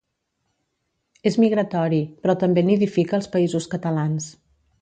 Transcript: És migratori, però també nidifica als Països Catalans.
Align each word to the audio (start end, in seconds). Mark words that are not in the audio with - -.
És 1.31 1.37
migratori, 1.43 2.01
però 2.25 2.37
també 2.45 2.67
nidifica 2.71 3.19
als 3.21 3.33
Països 3.37 3.73
Catalans. 3.75 4.33